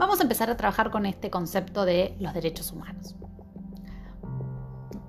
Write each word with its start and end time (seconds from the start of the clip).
Vamos 0.00 0.18
a 0.18 0.22
empezar 0.22 0.48
a 0.48 0.56
trabajar 0.56 0.90
con 0.90 1.04
este 1.04 1.28
concepto 1.28 1.84
de 1.84 2.16
los 2.20 2.32
derechos 2.32 2.72
humanos. 2.72 3.16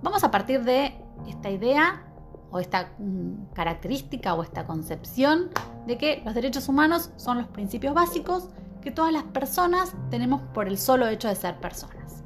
Vamos 0.04 0.26
a 0.26 0.32
partir 0.32 0.66
de 0.66 1.02
esta 1.30 1.50
idea 1.50 2.04
o 2.52 2.60
esta 2.60 2.92
mm, 3.00 3.54
característica 3.54 4.34
o 4.34 4.44
esta 4.44 4.66
concepción 4.66 5.50
de 5.88 5.98
que 5.98 6.22
los 6.26 6.34
derechos 6.34 6.68
humanos 6.68 7.10
son 7.16 7.38
los 7.38 7.48
principios 7.48 7.94
básicos 7.94 8.50
que 8.82 8.92
todas 8.92 9.14
las 9.14 9.24
personas 9.24 9.94
tenemos 10.10 10.42
por 10.54 10.68
el 10.68 10.78
solo 10.78 11.08
hecho 11.08 11.30
de 11.30 11.36
ser 11.36 11.58
personas. 11.62 12.26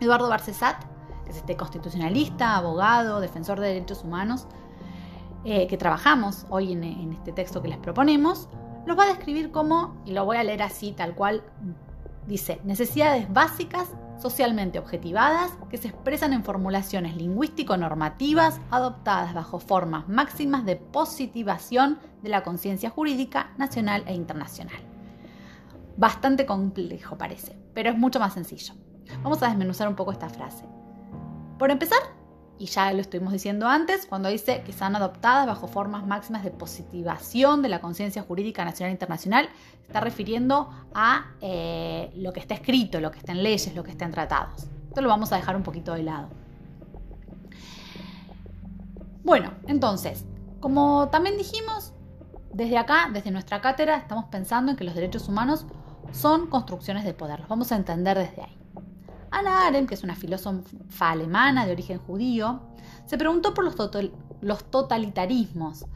Eduardo 0.00 0.28
Barcesat, 0.28 0.82
que 1.24 1.30
es 1.30 1.36
este 1.36 1.56
constitucionalista, 1.56 2.56
abogado, 2.56 3.20
defensor 3.20 3.60
de 3.60 3.68
derechos 3.68 4.02
humanos, 4.02 4.48
eh, 5.44 5.68
que 5.68 5.76
trabajamos 5.76 6.46
hoy 6.50 6.72
en, 6.72 6.82
en 6.82 7.12
este 7.12 7.30
texto 7.30 7.62
que 7.62 7.68
les 7.68 7.78
proponemos, 7.78 8.48
los 8.86 8.98
va 8.98 9.04
a 9.04 9.08
describir 9.08 9.50
como, 9.50 10.02
y 10.04 10.12
lo 10.12 10.24
voy 10.24 10.36
a 10.36 10.44
leer 10.44 10.62
así 10.62 10.92
tal 10.92 11.14
cual, 11.14 11.42
dice, 12.26 12.60
necesidades 12.64 13.32
básicas 13.32 13.88
socialmente 14.18 14.78
objetivadas 14.78 15.52
que 15.70 15.78
se 15.78 15.88
expresan 15.88 16.32
en 16.32 16.44
formulaciones 16.44 17.16
lingüístico-normativas 17.16 18.60
adoptadas 18.70 19.32
bajo 19.32 19.58
formas 19.58 20.08
máximas 20.08 20.64
de 20.66 20.76
positivación 20.76 21.98
de 22.22 22.28
la 22.28 22.42
conciencia 22.42 22.90
jurídica 22.90 23.52
nacional 23.56 24.04
e 24.06 24.14
internacional. 24.14 24.82
Bastante 25.96 26.44
complejo 26.44 27.16
parece, 27.16 27.58
pero 27.72 27.90
es 27.90 27.96
mucho 27.96 28.20
más 28.20 28.34
sencillo. 28.34 28.74
Vamos 29.22 29.42
a 29.42 29.48
desmenuzar 29.48 29.88
un 29.88 29.96
poco 29.96 30.12
esta 30.12 30.28
frase. 30.28 30.64
Por 31.58 31.70
empezar, 31.70 31.98
y 32.60 32.66
ya 32.66 32.92
lo 32.92 33.00
estuvimos 33.00 33.32
diciendo 33.32 33.66
antes, 33.66 34.04
cuando 34.04 34.28
dice 34.28 34.62
que 34.62 34.70
están 34.70 34.94
adoptadas 34.94 35.46
bajo 35.46 35.66
formas 35.66 36.06
máximas 36.06 36.44
de 36.44 36.50
positivación 36.50 37.62
de 37.62 37.70
la 37.70 37.80
conciencia 37.80 38.20
jurídica 38.20 38.66
nacional 38.66 38.90
e 38.90 38.92
internacional, 38.92 39.48
está 39.86 40.00
refiriendo 40.00 40.68
a 40.92 41.32
eh, 41.40 42.12
lo 42.16 42.34
que 42.34 42.40
está 42.40 42.52
escrito, 42.52 43.00
lo 43.00 43.10
que 43.10 43.18
está 43.18 43.32
en 43.32 43.42
leyes, 43.42 43.74
lo 43.74 43.82
que 43.82 43.92
está 43.92 44.04
en 44.04 44.10
tratados. 44.10 44.66
Esto 44.88 45.00
lo 45.00 45.08
vamos 45.08 45.32
a 45.32 45.36
dejar 45.36 45.56
un 45.56 45.62
poquito 45.62 45.94
de 45.94 46.02
lado. 46.02 46.28
Bueno, 49.24 49.54
entonces, 49.66 50.26
como 50.60 51.08
también 51.08 51.38
dijimos, 51.38 51.94
desde 52.52 52.76
acá, 52.76 53.08
desde 53.10 53.30
nuestra 53.30 53.62
cátedra, 53.62 53.96
estamos 53.96 54.26
pensando 54.26 54.70
en 54.70 54.76
que 54.76 54.84
los 54.84 54.94
derechos 54.94 55.30
humanos 55.30 55.64
son 56.12 56.48
construcciones 56.48 57.04
de 57.04 57.14
poder. 57.14 57.40
Los 57.40 57.48
vamos 57.48 57.72
a 57.72 57.76
entender 57.76 58.18
desde 58.18 58.42
ahí. 58.42 58.59
Ana 59.30 59.66
Arendt, 59.66 59.88
que 59.88 59.94
es 59.94 60.02
una 60.02 60.16
filósofa 60.16 61.10
alemana 61.10 61.66
de 61.66 61.72
origen 61.72 61.98
judío, 61.98 62.60
se 63.06 63.18
preguntó 63.18 63.54
por 63.54 63.64
los, 63.64 64.64
totalitarismos. 64.70 65.86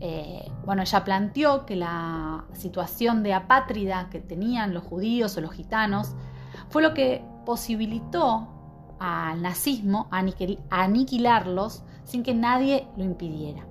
Eh, 0.00 0.50
bueno, 0.64 0.82
ella 0.82 1.04
planteó 1.04 1.66
que 1.66 1.76
la 1.76 2.44
situación 2.52 3.22
de 3.22 3.34
apátrida 3.34 4.08
que 4.10 4.20
tenían 4.20 4.74
los 4.74 4.84
judíos 4.84 5.36
o 5.36 5.40
los 5.40 5.52
gitanos 5.52 6.14
fue 6.68 6.82
lo 6.82 6.94
que 6.94 7.24
posibilitó 7.46 8.48
al 8.98 9.42
nazismo 9.42 10.08
aniquilarlos 10.10 11.82
sin 12.04 12.22
que 12.22 12.34
nadie 12.34 12.88
lo 12.96 13.04
impidiera. 13.04 13.66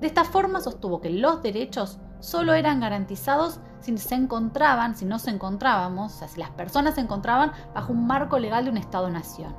De 0.00 0.06
esta 0.06 0.24
forma 0.24 0.60
sostuvo 0.60 1.00
que 1.00 1.10
los 1.10 1.42
derechos 1.42 1.98
solo 2.20 2.54
eran 2.54 2.80
garantizados 2.80 3.60
si 3.80 3.96
se 3.98 4.14
encontraban, 4.14 4.96
si 4.96 5.04
no 5.04 5.18
se 5.18 5.30
encontrábamos, 5.30 6.14
o 6.14 6.18
sea, 6.18 6.28
si 6.28 6.40
las 6.40 6.50
personas 6.50 6.96
se 6.96 7.00
encontraban 7.00 7.52
bajo 7.74 7.92
un 7.92 8.06
marco 8.06 8.38
legal 8.38 8.64
de 8.64 8.70
un 8.70 8.76
Estado-nación. 8.76 9.54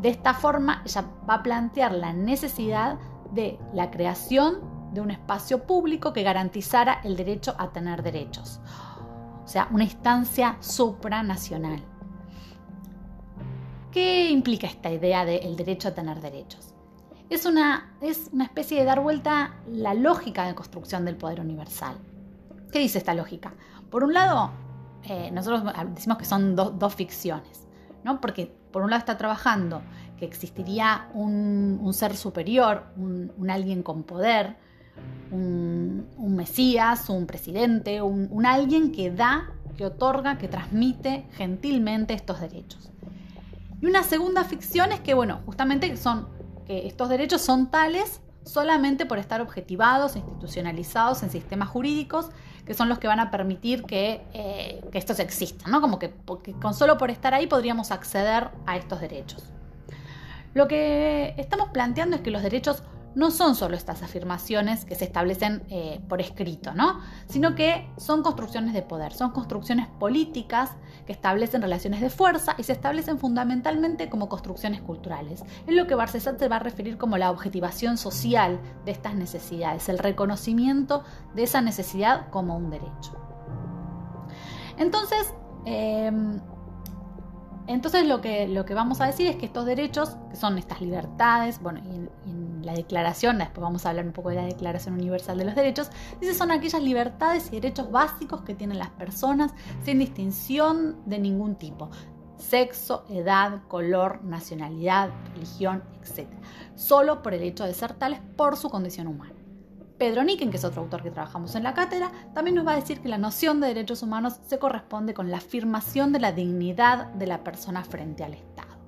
De 0.00 0.08
esta 0.08 0.32
forma, 0.32 0.82
ella 0.86 1.04
va 1.28 1.34
a 1.34 1.42
plantear 1.42 1.92
la 1.92 2.12
necesidad 2.12 2.98
de 3.32 3.58
la 3.74 3.90
creación 3.90 4.60
de 4.92 5.00
un 5.00 5.10
espacio 5.10 5.64
público 5.66 6.12
que 6.12 6.22
garantizara 6.22 7.00
el 7.04 7.16
derecho 7.16 7.54
a 7.58 7.68
tener 7.70 8.02
derechos, 8.02 8.60
o 9.44 9.48
sea, 9.48 9.68
una 9.70 9.84
instancia 9.84 10.56
supranacional. 10.60 11.82
¿Qué 13.90 14.30
implica 14.30 14.66
esta 14.66 14.90
idea 14.90 15.24
del 15.24 15.56
derecho 15.56 15.88
a 15.88 15.94
tener 15.94 16.20
derechos? 16.20 16.74
Es 17.30 17.44
una, 17.44 17.92
es 18.00 18.30
una 18.32 18.44
especie 18.44 18.78
de 18.78 18.84
dar 18.86 19.00
vuelta 19.00 19.54
la 19.70 19.92
lógica 19.92 20.46
de 20.46 20.54
construcción 20.54 21.04
del 21.04 21.16
poder 21.16 21.40
universal. 21.40 21.96
¿Qué 22.72 22.78
dice 22.78 22.98
esta 22.98 23.12
lógica? 23.14 23.52
Por 23.90 24.02
un 24.02 24.14
lado, 24.14 24.50
eh, 25.04 25.30
nosotros 25.30 25.62
decimos 25.94 26.18
que 26.18 26.24
son 26.24 26.56
dos 26.56 26.94
ficciones, 26.94 27.66
¿no? 28.02 28.20
Porque 28.20 28.54
por 28.72 28.82
un 28.82 28.90
lado 28.90 29.00
está 29.00 29.18
trabajando 29.18 29.82
que 30.18 30.24
existiría 30.24 31.08
un, 31.14 31.88
ser 31.92 32.16
superior, 32.16 32.84
un, 32.96 33.50
alguien 33.50 33.82
con 33.82 34.02
poder, 34.02 34.56
un, 35.30 36.06
mesías, 36.18 37.08
un 37.08 37.26
presidente, 37.26 38.02
un, 38.02 38.46
alguien 38.46 38.90
que 38.90 39.10
da, 39.10 39.52
que 39.76 39.86
otorga, 39.86 40.38
que 40.38 40.48
transmite 40.48 41.26
gentilmente 41.32 42.14
estos 42.14 42.40
derechos. 42.40 42.90
Y 43.80 43.86
una 43.86 44.02
segunda 44.02 44.44
ficción 44.44 44.92
es 44.92 45.00
que, 45.00 45.14
bueno, 45.14 45.40
justamente 45.46 45.96
son 45.96 46.37
que 46.68 46.86
estos 46.86 47.08
derechos 47.08 47.40
son 47.40 47.72
tales 47.72 48.20
solamente 48.44 49.04
por 49.04 49.18
estar 49.18 49.40
objetivados, 49.40 50.14
institucionalizados 50.14 51.24
en 51.24 51.30
sistemas 51.30 51.68
jurídicos 51.68 52.30
que 52.68 52.74
son 52.74 52.90
los 52.90 52.98
que 52.98 53.08
van 53.08 53.18
a 53.18 53.30
permitir 53.30 53.84
que, 53.84 54.20
eh, 54.34 54.84
estos 54.92 55.18
existan, 55.20 55.72
¿no? 55.72 55.80
Como 55.80 55.98
que, 55.98 56.12
con 56.60 56.74
solo 56.74 56.98
por 56.98 57.10
estar 57.10 57.32
ahí 57.32 57.46
podríamos 57.46 57.90
acceder 57.90 58.50
a 58.66 58.76
estos 58.76 59.00
derechos. 59.00 59.42
Lo 60.52 60.68
que 60.68 61.34
estamos 61.38 61.70
planteando 61.70 62.16
es 62.16 62.22
que 62.22 62.30
los 62.30 62.42
derechos 62.42 62.82
no 63.18 63.32
son 63.32 63.56
solo 63.56 63.74
estas 63.76 64.04
afirmaciones 64.04 64.84
que 64.84 64.94
se 64.94 65.04
establecen 65.04 65.64
eh, 65.70 66.00
por 66.08 66.20
escrito, 66.20 66.72
¿no? 66.72 67.00
sino 67.26 67.56
que 67.56 67.90
son 67.96 68.22
construcciones 68.22 68.74
de 68.74 68.82
poder, 68.82 69.12
son 69.12 69.32
construcciones 69.32 69.88
políticas 69.88 70.70
que 71.04 71.14
establecen 71.14 71.60
relaciones 71.60 72.00
de 72.00 72.10
fuerza 72.10 72.54
y 72.58 72.62
se 72.62 72.70
establecen 72.70 73.18
fundamentalmente 73.18 74.08
como 74.08 74.28
construcciones 74.28 74.82
culturales. 74.82 75.42
Es 75.66 75.74
lo 75.74 75.88
que 75.88 75.96
Barcesat 75.96 76.38
se 76.38 76.46
va 76.46 76.56
a 76.56 76.60
referir 76.60 76.96
como 76.96 77.18
la 77.18 77.32
objetivación 77.32 77.98
social 77.98 78.60
de 78.84 78.92
estas 78.92 79.16
necesidades, 79.16 79.88
el 79.88 79.98
reconocimiento 79.98 81.02
de 81.34 81.42
esa 81.42 81.60
necesidad 81.60 82.30
como 82.30 82.56
un 82.56 82.70
derecho. 82.70 83.16
Entonces, 84.76 85.34
em, 85.64 86.40
entonces 87.68 88.06
lo 88.06 88.22
que, 88.22 88.48
lo 88.48 88.64
que 88.64 88.72
vamos 88.72 89.02
a 89.02 89.06
decir 89.06 89.26
es 89.26 89.36
que 89.36 89.44
estos 89.44 89.66
derechos, 89.66 90.16
que 90.30 90.36
son 90.36 90.56
estas 90.56 90.80
libertades, 90.80 91.60
bueno, 91.60 91.80
y 91.84 91.96
en, 92.30 92.38
la 92.62 92.72
declaración, 92.72 93.38
después 93.38 93.62
vamos 93.62 93.86
a 93.86 93.90
hablar 93.90 94.04
un 94.04 94.12
poco 94.12 94.30
de 94.30 94.36
la 94.36 94.44
Declaración 94.44 94.94
Universal 94.94 95.38
de 95.38 95.44
los 95.44 95.54
Derechos, 95.54 95.90
dice 96.20 96.34
son 96.34 96.50
aquellas 96.50 96.82
libertades 96.82 97.48
y 97.48 97.60
derechos 97.60 97.90
básicos 97.90 98.42
que 98.42 98.54
tienen 98.54 98.78
las 98.78 98.90
personas 98.90 99.52
sin 99.84 100.00
distinción 100.00 100.96
de 101.06 101.18
ningún 101.18 101.56
tipo, 101.56 101.88
sexo, 102.36 103.04
edad, 103.08 103.62
color, 103.68 104.22
nacionalidad, 104.24 105.10
religión, 105.34 105.82
etc. 106.02 106.28
Solo 106.74 107.22
por 107.22 107.32
el 107.32 107.42
hecho 107.42 107.64
de 107.64 107.72
ser 107.72 107.94
tales 107.94 108.20
por 108.36 108.56
su 108.56 108.68
condición 108.68 109.06
humana. 109.06 109.37
Pedro 109.98 110.22
Nicken, 110.22 110.50
que 110.50 110.56
es 110.56 110.64
otro 110.64 110.82
autor 110.82 111.02
que 111.02 111.10
trabajamos 111.10 111.54
en 111.56 111.64
la 111.64 111.74
cátedra, 111.74 112.12
también 112.32 112.54
nos 112.54 112.66
va 112.66 112.72
a 112.72 112.76
decir 112.76 113.00
que 113.00 113.08
la 113.08 113.18
noción 113.18 113.60
de 113.60 113.66
derechos 113.66 114.02
humanos 114.02 114.40
se 114.46 114.58
corresponde 114.58 115.12
con 115.12 115.30
la 115.30 115.38
afirmación 115.38 116.12
de 116.12 116.20
la 116.20 116.32
dignidad 116.32 117.08
de 117.14 117.26
la 117.26 117.42
persona 117.42 117.82
frente 117.82 118.22
al 118.22 118.34
Estado. 118.34 118.78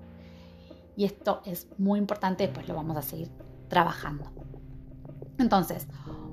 Y 0.96 1.04
esto 1.04 1.42
es 1.44 1.66
muy 1.78 1.98
importante, 1.98 2.44
después 2.44 2.68
lo 2.68 2.74
vamos 2.74 2.96
a 2.96 3.02
seguir 3.02 3.30
trabajando. 3.68 4.30
Entonces, 5.38 5.88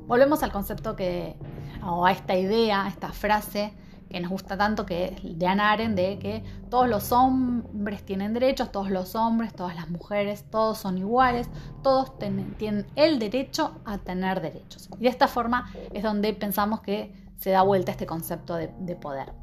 volvemos 0.06 0.44
al 0.44 0.52
concepto 0.52 0.96
que, 0.96 1.38
o 1.84 2.06
a 2.06 2.12
esta 2.12 2.36
idea, 2.36 2.86
a 2.86 2.90
esta 2.90 3.12
frase 3.12 3.74
que 4.10 4.20
nos 4.20 4.32
gusta 4.32 4.58
tanto, 4.58 4.86
que 4.86 5.06
es 5.06 5.40
de 5.40 5.48
Anna 5.48 5.76
de 5.78 6.20
que 6.20 6.44
todos 6.70 6.88
los 6.88 7.12
hombres 7.12 8.04
tienen 8.04 8.34
derechos, 8.34 8.72
todos 8.72 8.90
los 8.90 9.16
hombres, 9.16 9.54
todas 9.54 9.76
las 9.76 9.90
mujeres, 9.90 10.46
todos 10.50 10.78
son 10.78 10.98
iguales, 10.98 11.50
todos 11.84 12.18
tienen 12.20 12.86
el 12.96 13.20
derecho 13.20 13.80
a 13.86 13.98
tener 13.98 14.42
derechos. 14.42 14.90
Y 15.00 15.04
de 15.04 15.10
esta 15.10 15.28
forma 15.28 15.72
es 15.94 16.04
donde 16.04 16.34
pensamos 16.34 16.82
que 16.82 17.14
se 17.38 17.52
da 17.52 17.62
vuelta 17.62 17.92
este 17.92 18.06
concepto 18.06 18.56
de, 18.56 18.72
de 18.80 18.96
poder. 18.96 19.34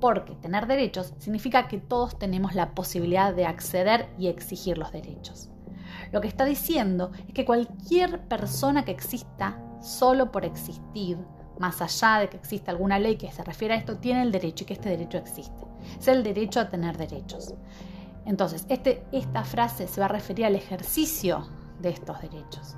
Porque 0.00 0.34
tener 0.36 0.66
derechos 0.66 1.12
significa 1.18 1.68
que 1.68 1.78
todos 1.78 2.18
tenemos 2.18 2.54
la 2.54 2.74
posibilidad 2.74 3.34
de 3.34 3.46
acceder 3.46 4.08
y 4.18 4.28
exigir 4.28 4.78
los 4.78 4.92
derechos. 4.92 5.50
Lo 6.12 6.20
que 6.20 6.28
está 6.28 6.44
diciendo 6.44 7.10
es 7.26 7.34
que 7.34 7.44
cualquier 7.44 8.20
persona 8.28 8.84
que 8.84 8.92
exista 8.92 9.58
solo 9.80 10.30
por 10.30 10.44
existir 10.44 11.18
más 11.58 11.80
allá 11.80 12.20
de 12.20 12.28
que 12.28 12.36
exista 12.36 12.70
alguna 12.70 12.98
ley 12.98 13.16
que 13.16 13.30
se 13.32 13.42
refiere 13.44 13.74
a 13.74 13.76
esto, 13.76 13.96
tiene 13.96 14.22
el 14.22 14.32
derecho 14.32 14.64
y 14.64 14.66
que 14.66 14.74
este 14.74 14.90
derecho 14.90 15.18
existe. 15.18 15.66
Es 15.98 16.08
el 16.08 16.22
derecho 16.22 16.60
a 16.60 16.68
tener 16.68 16.96
derechos. 16.96 17.54
Entonces, 18.24 18.66
este, 18.68 19.06
esta 19.12 19.44
frase 19.44 19.86
se 19.86 20.00
va 20.00 20.06
a 20.06 20.10
referir 20.10 20.46
al 20.46 20.56
ejercicio 20.56 21.46
de 21.80 21.90
estos 21.90 22.20
derechos. 22.20 22.76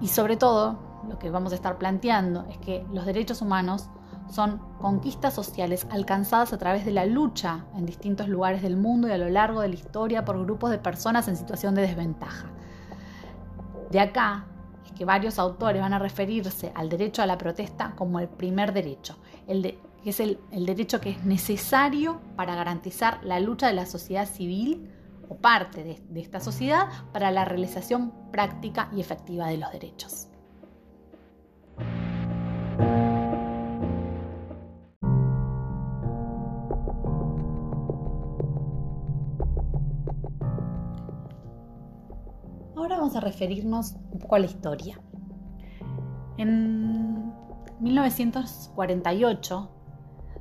Y 0.00 0.08
sobre 0.08 0.36
todo, 0.36 0.78
lo 1.08 1.18
que 1.18 1.30
vamos 1.30 1.52
a 1.52 1.54
estar 1.54 1.78
planteando 1.78 2.46
es 2.48 2.58
que 2.58 2.84
los 2.92 3.06
derechos 3.06 3.42
humanos 3.42 3.88
son 4.30 4.60
conquistas 4.80 5.34
sociales 5.34 5.86
alcanzadas 5.90 6.52
a 6.52 6.58
través 6.58 6.84
de 6.84 6.92
la 6.92 7.04
lucha 7.06 7.66
en 7.74 7.84
distintos 7.84 8.28
lugares 8.28 8.62
del 8.62 8.76
mundo 8.76 9.08
y 9.08 9.12
a 9.12 9.18
lo 9.18 9.28
largo 9.28 9.60
de 9.60 9.68
la 9.68 9.74
historia 9.74 10.24
por 10.24 10.42
grupos 10.42 10.70
de 10.70 10.78
personas 10.78 11.28
en 11.28 11.36
situación 11.36 11.74
de 11.74 11.82
desventaja. 11.82 12.46
De 13.90 14.00
acá 14.00 14.46
que 14.96 15.04
varios 15.04 15.38
autores 15.38 15.80
van 15.80 15.92
a 15.92 15.98
referirse 15.98 16.72
al 16.74 16.88
derecho 16.88 17.22
a 17.22 17.26
la 17.26 17.38
protesta 17.38 17.94
como 17.96 18.20
el 18.20 18.28
primer 18.28 18.72
derecho, 18.72 19.16
el 19.46 19.62
de 19.62 19.78
que 20.02 20.10
es 20.10 20.18
el, 20.18 20.38
derecho 20.50 21.00
que 21.00 21.10
es 21.10 21.24
necesario 21.24 22.20
para 22.34 22.56
garantizar 22.56 23.20
la 23.22 23.38
lucha 23.38 23.68
de 23.68 23.74
la 23.74 23.86
sociedad 23.86 24.28
civil 24.28 24.90
o 25.28 25.36
parte 25.36 25.84
de 25.84 26.20
esta 26.20 26.40
sociedad 26.40 26.88
para 27.12 27.30
la 27.30 27.44
realización 27.44 28.12
práctica 28.32 28.90
y 28.92 29.00
efectiva 29.00 29.46
de 29.46 29.58
los 29.58 29.70
derechos. 29.70 30.31
Ahora 42.82 42.98
vamos 42.98 43.14
a 43.14 43.20
referirnos 43.20 43.94
un 44.10 44.18
poco 44.18 44.34
a 44.34 44.40
la 44.40 44.46
historia. 44.46 44.98
En 46.36 47.32
1948 47.78 49.70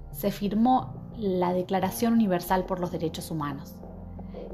se 0.10 0.32
firmó 0.32 1.12
la 1.18 1.54
Declaración 1.54 2.14
Universal 2.14 2.66
por 2.66 2.80
los 2.80 2.92
Derechos 2.92 3.30
Humanos. 3.30 3.76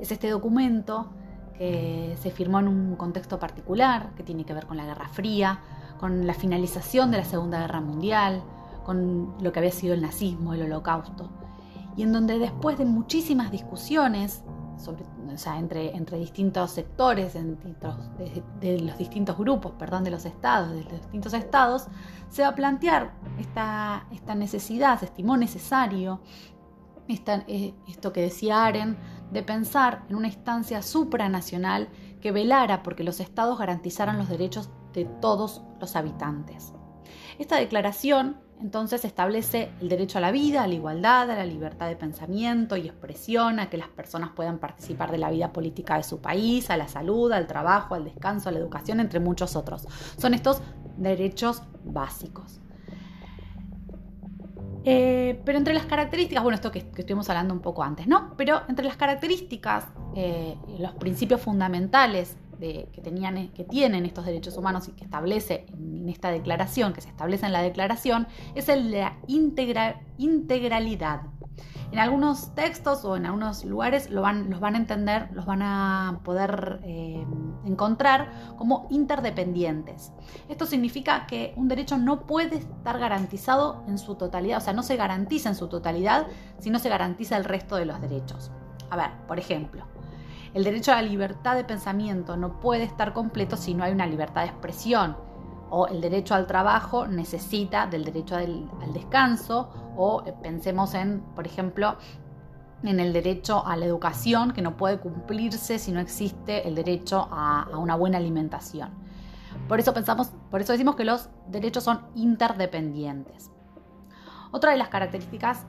Es 0.01 0.11
este 0.11 0.29
documento 0.29 1.13
que 1.57 2.17
se 2.19 2.29
firmó 2.29 2.59
en 2.59 2.67
un 2.67 2.97
contexto 2.97 3.39
particular 3.39 4.13
que 4.15 4.23
tiene 4.23 4.43
que 4.43 4.53
ver 4.53 4.65
con 4.65 4.75
la 4.75 4.85
Guerra 4.85 5.07
Fría, 5.07 5.61
con 5.97 6.27
la 6.27 6.33
finalización 6.33 7.09
de 7.09 7.19
la 7.19 7.23
Segunda 7.23 7.61
Guerra 7.61 7.79
Mundial, 7.79 8.43
con 8.83 9.33
lo 9.39 9.53
que 9.53 9.59
había 9.59 9.71
sido 9.71 9.93
el 9.93 10.01
nazismo, 10.01 10.53
el 10.53 10.63
holocausto, 10.63 11.29
y 11.95 12.03
en 12.03 12.11
donde 12.11 12.37
después 12.37 12.77
de 12.77 12.83
muchísimas 12.83 13.49
discusiones 13.49 14.43
entre, 15.57 16.17
distintos 16.19 16.71
sectores, 16.71 17.33
de, 17.33 18.79
los 18.79 18.97
distintos 18.97 19.37
grupos, 19.37 19.73
perdón, 19.73 20.03
de 20.03 20.11
los 20.11 20.25
estados, 20.25 20.71
de 20.71 20.83
los 20.83 21.01
distintos 21.01 21.33
estados, 21.33 21.87
se 22.29 22.41
va 22.41 22.49
a 22.49 22.55
plantear 22.55 23.13
esta, 23.39 24.07
esta 24.11 24.35
necesidad, 24.35 24.99
se 24.99 25.05
estimó 25.05 25.37
necesario 25.37 26.21
eh, 27.09 27.73
esto 27.87 28.11
que 28.11 28.21
decía 28.21 28.65
Aren, 28.65 28.97
de 29.31 29.41
pensar 29.41 30.03
en 30.09 30.15
una 30.15 30.27
instancia 30.27 30.81
supranacional 30.81 31.89
que 32.21 32.31
velara 32.31 32.83
porque 32.83 33.03
los 33.03 33.19
estados 33.19 33.57
garantizaran 33.57 34.17
los 34.17 34.27
derechos 34.27 34.69
de 34.93 35.05
todos 35.05 35.63
los 35.79 35.95
habitantes. 35.95 36.73
Esta 37.39 37.57
declaración 37.57 38.41
entonces 38.61 39.05
establece 39.05 39.69
el 39.81 39.89
derecho 39.89 40.17
a 40.17 40.21
la 40.21 40.31
vida, 40.31 40.63
a 40.63 40.67
la 40.67 40.73
igualdad, 40.73 41.29
a 41.29 41.35
la 41.35 41.45
libertad 41.45 41.87
de 41.87 41.95
pensamiento 41.95 42.75
y 42.75 42.87
expresión, 42.87 43.59
a 43.59 43.69
que 43.69 43.77
las 43.77 43.87
personas 43.87 44.31
puedan 44.35 44.57
participar 44.57 45.11
de 45.11 45.19
la 45.19 45.29
vida 45.29 45.53
política 45.53 45.97
de 45.97 46.03
su 46.03 46.19
país, 46.19 46.69
a 46.69 46.77
la 46.77 46.87
salud, 46.87 47.31
al 47.31 47.45
trabajo, 47.45 47.95
al 47.95 48.03
descanso, 48.03 48.49
a 48.49 48.51
la 48.51 48.59
educación, 48.59 48.99
entre 48.99 49.19
muchos 49.19 49.55
otros. 49.55 49.87
Son 50.17 50.33
estos 50.33 50.61
derechos 50.97 51.61
básicos. 51.83 52.59
Eh, 54.85 55.41
pero 55.43 55.57
entre 55.57 55.73
las 55.73 55.85
características, 55.85 56.41
bueno, 56.41 56.55
esto 56.55 56.71
que, 56.71 56.79
estuvimos 56.79 57.29
hablando 57.29 57.53
un 57.53 57.59
poco 57.59 57.83
antes, 57.83 58.07
¿no? 58.07 58.35
Pero 58.37 58.61
entre 58.69 58.85
las 58.85 58.95
características, 58.95 59.85
eh, 60.15 60.55
los 60.79 60.93
principios 60.93 61.41
fundamentales 61.41 62.37
que, 62.59 63.01
tenían, 63.03 63.49
que 63.49 63.63
tienen 63.63 64.05
estos 64.05 64.25
derechos 64.25 64.57
humanos 64.57 64.87
y 64.87 64.91
que 64.91 65.03
establece 65.03 65.65
en 65.69 66.09
esta 66.09 66.29
declaración, 66.29 66.93
que 66.93 67.01
se 67.01 67.09
establece 67.09 67.45
en 67.45 67.53
la 67.53 67.61
declaración, 67.61 68.27
es 68.55 68.69
el 68.69 68.91
de 68.91 69.01
la 69.01 69.17
integralidad. 70.17 71.21
En 71.91 71.99
algunos 71.99 72.53
textos 72.53 73.05
o 73.05 73.15
en 73.15 73.25
algunos 73.25 73.63
lugares 73.63 74.09
lo 74.09 74.21
van, 74.21 74.49
los 74.49 74.59
van 74.59 74.75
a 74.75 74.77
entender, 74.77 75.29
los 75.31 75.45
van 75.45 75.61
a 75.61 76.19
poder 76.25 76.81
eh, 76.83 77.25
encontrar 77.65 78.55
como 78.57 78.87
interdependientes. 78.89 80.11
Esto 80.49 80.65
significa 80.65 81.25
que 81.27 81.53
un 81.55 81.69
derecho 81.69 81.97
no 81.97 82.25
puede 82.27 82.57
estar 82.57 82.99
garantizado 82.99 83.85
en 83.87 83.97
su 83.97 84.15
totalidad, 84.15 84.57
o 84.57 84.61
sea, 84.61 84.73
no 84.73 84.83
se 84.83 84.97
garantiza 84.97 85.49
en 85.49 85.55
su 85.55 85.69
totalidad 85.69 86.27
si 86.59 86.69
no 86.69 86.79
se 86.79 86.89
garantiza 86.89 87.37
el 87.37 87.45
resto 87.45 87.77
de 87.77 87.85
los 87.85 88.01
derechos. 88.01 88.51
A 88.89 88.97
ver, 88.97 89.11
por 89.25 89.39
ejemplo, 89.39 89.85
el 90.57 90.63
derecho 90.63 90.91
a 90.91 90.95
la 90.95 91.03
libertad 91.03 91.55
de 91.55 91.63
pensamiento 91.63 92.35
no 92.35 92.59
puede 92.59 92.81
estar 92.81 93.13
completo 93.13 93.55
si 93.57 93.75
no 93.75 93.83
hay 93.83 93.91
una 93.91 94.07
libertad 94.07 94.41
de 94.41 94.47
expresión. 94.47 95.15
O 95.69 95.85
el 95.85 96.01
derecho 96.01 96.33
al 96.33 96.47
trabajo 96.47 97.05
necesita 97.05 97.85
del 97.85 98.03
derecho 98.03 98.35
al, 98.35 98.67
descanso. 98.91 99.69
O 99.95 100.23
eh, 100.25 100.33
pensemos 100.41 100.95
en, 100.95 101.21
por 101.35 101.45
ejemplo, 101.45 101.97
en 102.81 102.99
el 102.99 103.13
derecho 103.13 103.67
a 103.67 103.77
la 103.77 103.85
educación 103.85 104.51
que 104.51 104.63
no 104.63 104.77
puede 104.77 104.97
cumplirse 104.97 105.77
si 105.77 105.91
no 105.91 105.99
existe 105.99 106.67
el 106.67 106.73
derecho 106.73 107.27
a, 107.31 107.67
a 107.71 107.77
una 107.77 107.95
buena 107.95 108.17
alimentación. 108.17 108.89
Por 109.67 109.79
eso 109.79 109.93
pensamos, 109.93 110.31
por 110.49 110.61
eso 110.61 110.71
decimos 110.71 110.95
que 110.95 111.05
los 111.05 111.29
derechos 111.49 111.83
son 111.83 112.01
interdependientes. 112.15 113.51
Otra 114.49 114.71
de 114.71 114.77
las 114.77 114.89
características 114.89 115.67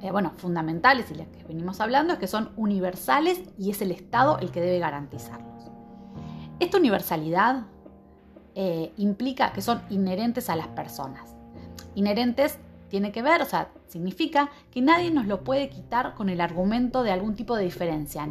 eh, 0.00 0.10
bueno, 0.12 0.32
fundamentales 0.36 1.10
y 1.10 1.14
las 1.14 1.26
que 1.28 1.42
venimos 1.44 1.80
hablando 1.80 2.12
es 2.12 2.18
que 2.18 2.28
son 2.28 2.50
universales 2.56 3.40
y 3.58 3.70
es 3.70 3.82
el 3.82 3.90
Estado 3.90 4.38
el 4.38 4.50
que 4.50 4.60
debe 4.60 4.78
garantizarlos. 4.78 5.70
Esta 6.60 6.78
universalidad 6.78 7.66
eh, 8.54 8.92
implica 8.96 9.52
que 9.52 9.60
son 9.60 9.82
inherentes 9.90 10.50
a 10.50 10.56
las 10.56 10.68
personas. 10.68 11.36
Inherentes 11.94 12.58
tiene 12.88 13.12
que 13.12 13.22
ver, 13.22 13.42
o 13.42 13.44
sea, 13.44 13.70
significa 13.86 14.50
que 14.70 14.80
nadie 14.80 15.10
nos 15.10 15.26
lo 15.26 15.42
puede 15.44 15.68
quitar 15.68 16.14
con 16.14 16.28
el 16.28 16.40
argumento 16.40 17.02
de 17.02 17.10
algún 17.10 17.34
tipo 17.34 17.56
de 17.56 17.64
diferencia, 17.64 18.28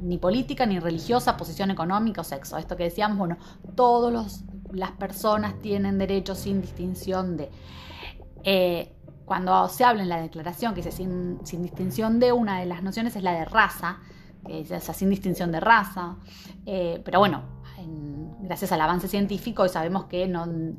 ni 0.00 0.18
política, 0.18 0.66
ni 0.66 0.78
religiosa, 0.78 1.36
posición 1.36 1.70
económica 1.70 2.22
o 2.22 2.24
sexo. 2.24 2.56
Esto 2.56 2.76
que 2.76 2.84
decíamos, 2.84 3.18
bueno, 3.18 3.36
todas 3.74 4.44
las 4.72 4.90
personas 4.92 5.60
tienen 5.60 5.98
derechos 5.98 6.38
sin 6.38 6.60
distinción 6.60 7.36
de... 7.36 7.50
Eh, 8.44 8.93
cuando 9.24 9.68
se 9.68 9.84
habla 9.84 10.02
en 10.02 10.08
la 10.08 10.20
declaración 10.20 10.74
que 10.74 10.82
dice 10.82 10.92
sin, 10.92 11.38
distinción 11.62 12.20
de, 12.20 12.32
una 12.32 12.60
de 12.60 12.66
las 12.66 12.82
nociones 12.82 13.16
es 13.16 13.22
la 13.22 13.32
de 13.32 13.44
raza, 13.44 13.98
que 14.46 14.60
esa 14.60 14.92
sin 14.92 15.10
distinción 15.10 15.50
de 15.52 15.60
raza, 15.60 16.16
eh, 16.66 17.00
pero 17.04 17.18
bueno, 17.18 17.42
gracias 18.44 18.72
al 18.72 18.80
avance 18.80 19.08
científico 19.08 19.66
sabemos 19.68 20.04
que 20.04 20.30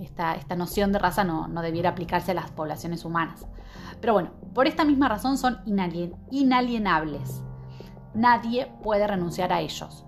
esta, 0.02 0.56
noción 0.56 0.92
de 0.92 1.00
raza 1.00 1.24
no, 1.24 1.48
no, 1.48 1.62
debiera 1.62 1.90
aplicarse 1.90 2.32
a 2.32 2.36
las 2.36 2.52
poblaciones 2.52 3.06
humanas. 3.06 3.46
Pero 4.00 4.14
bueno, 4.14 4.32
por 4.54 4.68
esta 4.68 4.86
misma 4.86 5.10
razón 5.10 5.38
son 5.38 5.60
inalienables. 5.66 7.42
Nadie 8.14 8.72
puede 8.84 9.08
renunciar 9.08 9.52
a 9.52 9.62
ellos. 9.62 10.06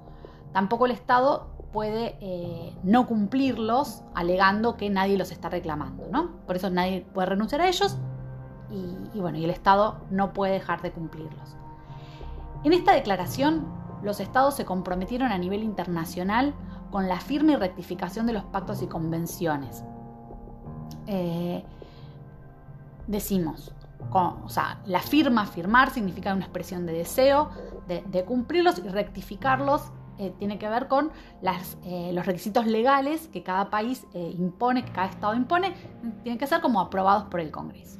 Tampoco 0.53 0.85
el 0.85 0.91
Estado 0.91 1.57
puede 1.73 2.17
eh, 2.21 2.75
no 2.83 3.07
cumplirlos 3.07 4.03
alegando 4.15 4.77
que 4.77 4.89
nadie 4.89 5.17
los 5.17 5.31
está 5.31 5.49
reclamando, 5.49 6.07
¿no? 6.11 6.37
Por 6.45 6.55
eso 6.55 6.69
nadie 6.69 7.05
puede 7.13 7.29
renunciar 7.29 7.61
a 7.61 7.67
ellos 7.67 7.97
y, 8.69 9.19
bueno, 9.19 9.37
el 9.37 9.49
Estado 9.49 10.01
no 10.09 10.33
puede 10.33 10.53
dejar 10.53 10.81
de 10.81 10.91
cumplirlos. 10.91 11.55
En 12.63 12.73
esta 12.73 12.93
declaración, 12.93 13.65
los 14.03 14.19
Estados 14.19 14.55
se 14.55 14.65
comprometieron 14.65 15.31
a 15.31 15.37
nivel 15.37 15.63
internacional 15.63 16.53
con 16.91 17.07
la 17.07 17.19
firme 17.19 17.53
y 17.53 17.55
rectificación 17.55 18.25
de 18.25 18.33
los 18.33 18.43
pactos 18.43 18.81
y 18.81 18.87
convenciones. 18.87 19.83
Eh, 21.07 21.63
decimos, 23.07 23.73
o 24.11 24.49
sea, 24.49 24.81
la 24.85 24.99
firma, 24.99 25.45
firmar, 25.45 25.91
significa 25.91 26.33
una 26.33 26.45
expresión 26.45 26.85
de 26.85 26.93
deseo 26.93 27.49
de, 27.87 28.25
cumplirlos 28.25 28.79
y 28.79 28.89
rectificarlos 28.89 29.81
eh, 30.17 30.33
tiene 30.39 30.57
que 30.57 30.67
ver 30.67 30.87
con 30.87 31.11
eh, 31.85 32.11
los 32.11 32.25
requisitos 32.25 32.65
legales 32.65 33.29
que 33.29 33.43
cada 33.43 33.69
país 33.69 34.05
impone, 34.13 34.83
que 34.83 34.91
cada 34.91 35.07
Estado 35.07 35.35
impone, 35.35 35.73
tienen 36.23 36.37
que 36.37 36.47
ser 36.47 36.59
como 36.59 36.81
aprobados 36.81 37.25
por 37.25 37.39
el 37.39 37.51
Congreso. 37.51 37.99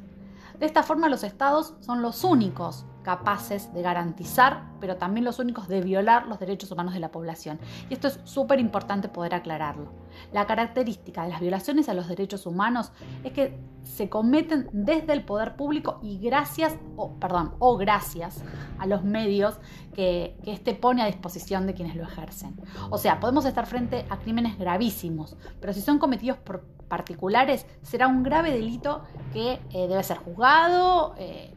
De 0.60 0.66
esta 0.66 0.84
forma 0.84 1.10
los 1.10 1.24
estados 1.24 1.76
son 1.82 2.02
los 2.02 2.24
únicos 2.24 2.86
capaces 3.08 3.74
de 3.74 3.82
garantizar, 3.82 4.66
pero 4.82 4.98
también 4.98 5.24
los 5.24 5.40
únicos 5.40 5.70
de 5.70 5.80
violar 5.80 6.28
los 6.28 6.40
derechos 6.40 6.70
humanos 6.74 6.94
de 6.94 7.00
la 7.00 7.10
población. 7.10 7.58
Y 7.90 7.94
esto 7.94 8.10
es 8.10 8.20
súper 8.26 8.60
importante 8.60 9.08
poder 9.08 9.34
aclararlo. 9.34 9.94
La 10.34 10.46
característica 10.46 11.24
de 11.24 11.30
las 11.30 11.40
violaciones 11.40 11.88
a 11.88 11.94
los 11.94 12.10
derechos 12.10 12.46
humanos 12.46 12.92
es 13.24 13.32
que 13.32 13.58
se 13.84 14.10
cometen 14.10 14.68
desde 14.74 15.14
el 15.14 15.24
poder 15.24 15.56
público 15.56 16.02
y 16.04 16.20
gracias, 16.20 16.76
o 16.98 17.14
perdón, 17.14 17.54
o 17.60 17.78
gracias 17.78 18.44
a 18.78 18.86
los 18.86 19.06
medios 19.06 19.58
que, 19.96 20.36
que 20.44 20.52
éste 20.52 20.74
pone 20.74 21.02
a 21.02 21.06
disposición 21.06 21.66
de 21.66 21.76
quienes 21.76 21.96
lo 21.96 22.04
ejercen. 22.04 22.60
O 22.90 22.98
sea, 22.98 23.22
podemos 23.22 23.46
estar 23.46 23.68
frente 23.68 24.06
a 24.10 24.18
crímenes 24.18 24.60
gravísimos, 24.60 25.38
pero 25.62 25.72
si 25.72 25.80
son 25.80 25.98
cometidos 25.98 26.40
por 26.40 26.66
particulares, 26.90 27.66
será 27.84 28.10
un 28.10 28.22
grave 28.22 28.52
delito 28.52 29.04
que 29.32 29.62
eh, 29.72 29.88
debe 29.88 30.04
ser 30.04 30.18
juzgado. 30.18 31.16
Eh, 31.18 31.54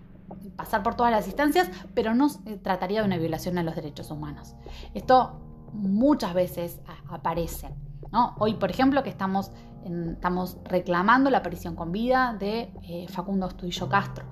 pasar 0.56 0.82
por 0.82 0.94
todas 0.94 1.12
las 1.12 1.26
instancias, 1.26 1.70
pero 1.94 2.14
no 2.14 2.28
se 2.28 2.56
trataría 2.58 3.00
de 3.00 3.06
una 3.06 3.18
violación 3.18 3.58
a 3.58 3.62
los 3.62 3.74
derechos 3.74 4.10
humanos. 4.10 4.54
Esto 4.94 5.40
muchas 5.72 6.34
veces 6.34 6.80
aparece. 7.08 7.68
¿no? 8.12 8.34
Hoy, 8.38 8.54
por 8.54 8.70
ejemplo, 8.70 9.02
que 9.02 9.10
estamos, 9.10 9.52
estamos 9.84 10.58
reclamando 10.64 11.30
la 11.30 11.38
aparición 11.38 11.76
con 11.76 11.92
vida 11.92 12.36
de 12.38 12.72
eh, 12.82 13.06
Facundo 13.08 13.46
Astudillo 13.46 13.88
Castro. 13.88 14.24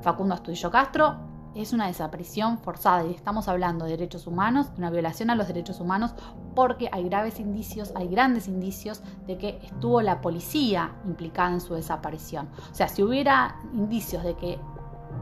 Facundo 0.00 0.34
Astudillo 0.34 0.70
Castro 0.70 1.16
es 1.56 1.72
una 1.72 1.86
desaparición 1.86 2.58
forzada 2.58 3.06
y 3.06 3.14
estamos 3.14 3.48
hablando 3.48 3.86
de 3.86 3.92
derechos 3.92 4.26
humanos, 4.26 4.72
de 4.72 4.78
una 4.78 4.90
violación 4.90 5.30
a 5.30 5.34
los 5.34 5.48
derechos 5.48 5.80
humanos, 5.80 6.14
porque 6.54 6.88
hay 6.92 7.04
graves 7.04 7.40
indicios, 7.40 7.92
hay 7.96 8.08
grandes 8.08 8.46
indicios 8.46 9.02
de 9.26 9.38
que 9.38 9.60
estuvo 9.62 10.02
la 10.02 10.20
policía 10.20 10.96
implicada 11.06 11.54
en 11.54 11.60
su 11.60 11.74
desaparición. 11.74 12.50
O 12.70 12.74
sea, 12.74 12.88
si 12.88 13.02
hubiera 13.02 13.56
indicios 13.72 14.22
de 14.22 14.36
que 14.36 14.58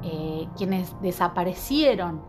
eh, 0.02 0.48
quienes 0.56 0.94
desaparecieron 1.00 2.22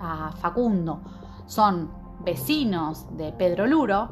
a 0.00 0.32
Facundo 0.40 1.00
son 1.46 1.90
vecinos 2.24 3.06
de 3.16 3.32
Pedro 3.32 3.66
Luro 3.66 4.10